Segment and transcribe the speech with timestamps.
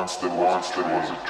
[0.00, 1.29] Once there was a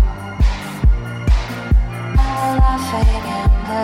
[2.81, 3.83] coughing in the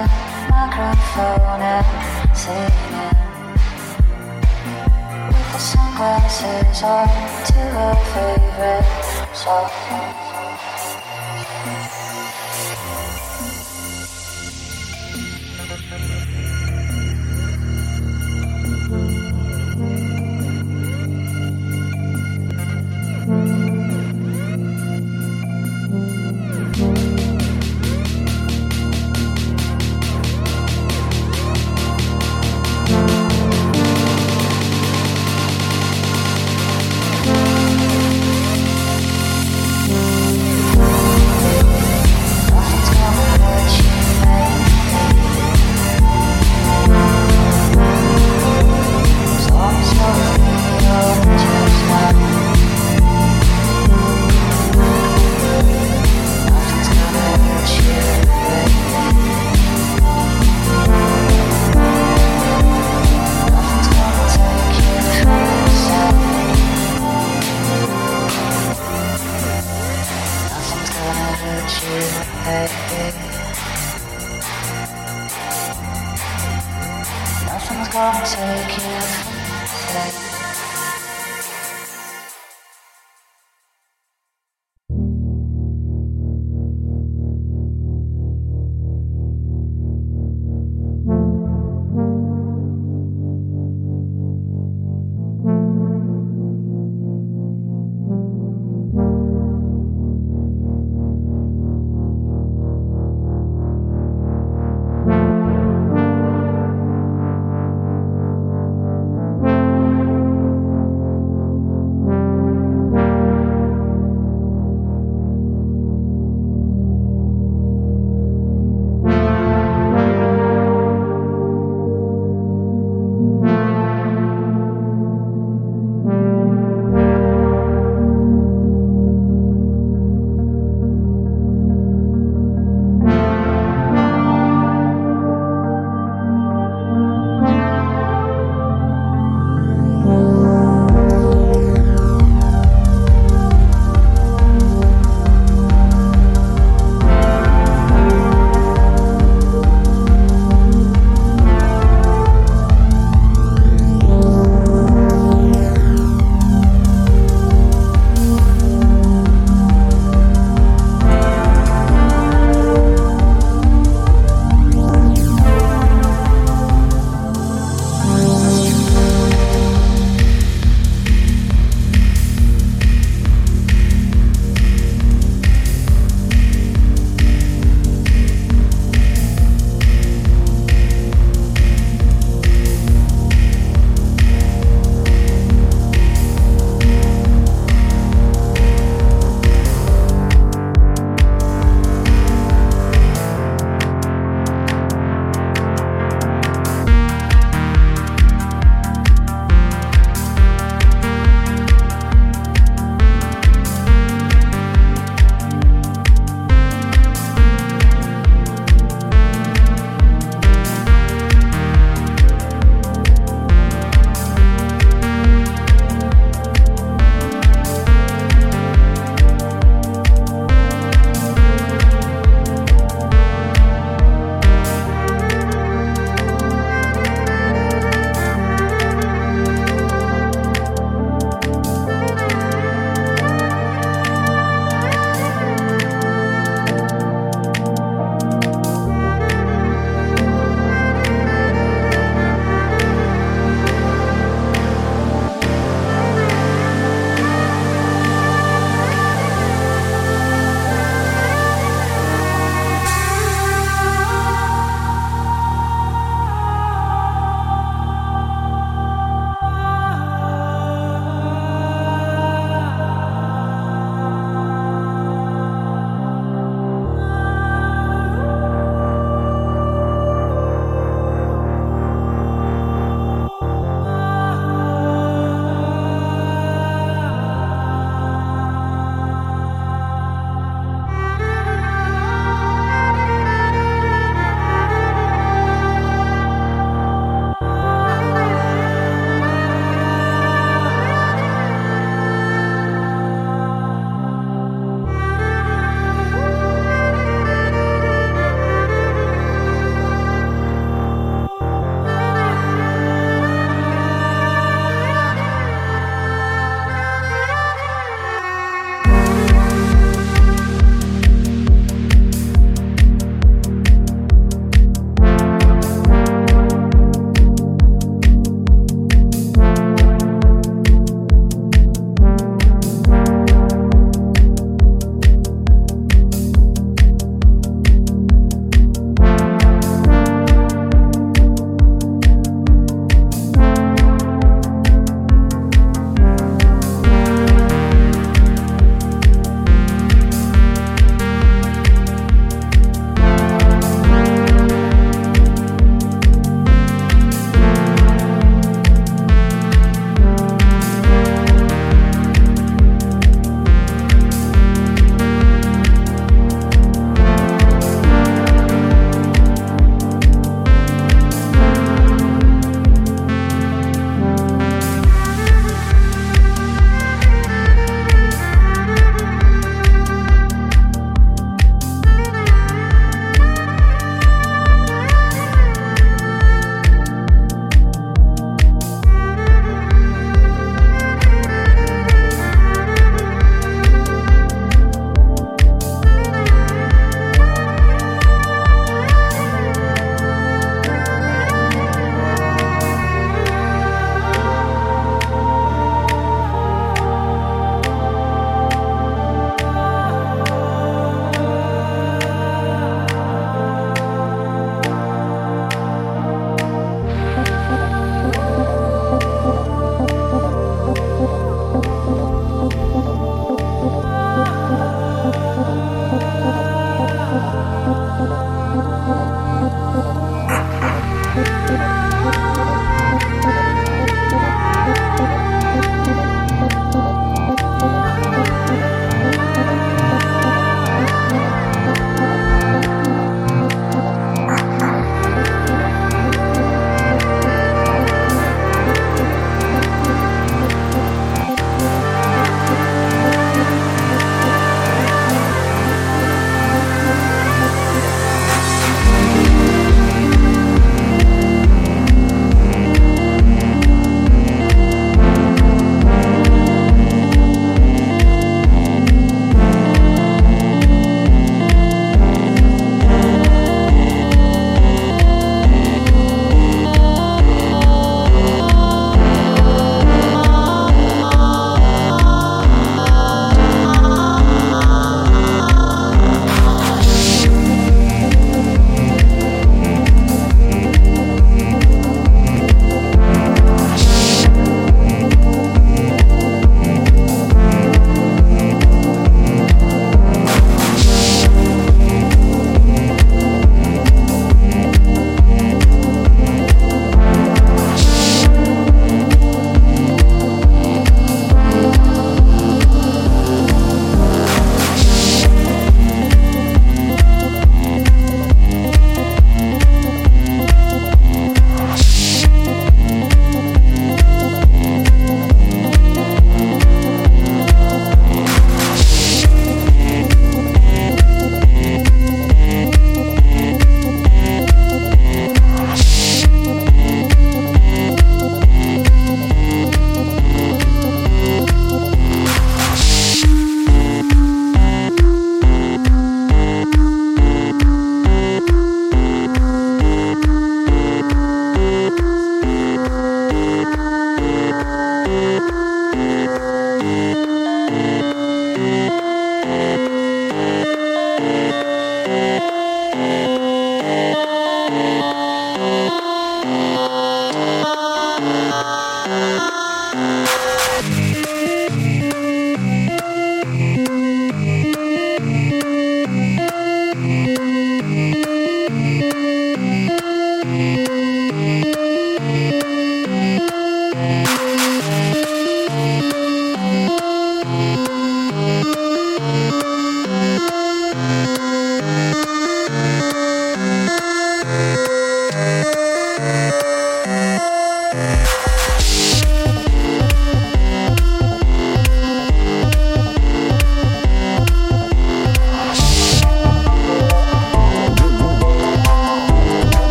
[0.50, 3.14] microphone and singing
[5.28, 7.08] with the sunglasses on
[7.46, 10.27] to her favorite song.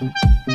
[0.00, 0.49] 嗯。